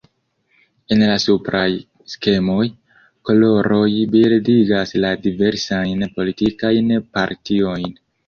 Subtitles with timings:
[0.93, 1.65] En la supraj
[2.13, 2.63] skemoj,
[3.29, 3.83] koloroj
[4.17, 7.89] bildigas la diversajn politikajn partiojn.